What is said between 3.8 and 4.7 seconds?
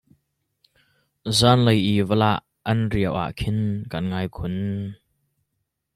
ka'an ngai khun.